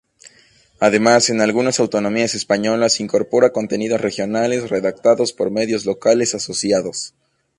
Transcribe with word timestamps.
Además 0.79 1.29
en 1.29 1.41
algunas 1.41 1.79
autonomías 1.79 2.33
españolas 2.33 2.99
incorpora 2.99 3.51
contenidos 3.51 4.01
regionales 4.01 4.71
redactados 4.71 5.31
por 5.31 5.51
medios 5.51 5.85
locales 5.85 6.33
asociados. 6.33 7.13